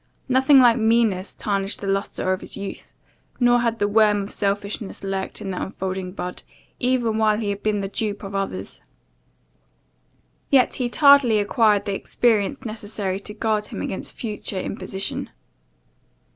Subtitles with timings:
[0.27, 2.91] Nothing like meanness tarnished the lustre of his youth,
[3.39, 6.41] nor had the worm of selfishness lurked in the unfolding bud,
[6.79, 8.81] even while he had been the dupe of others.
[10.49, 15.29] Yet he tardily acquired the experience necessary to guard him against future imposition.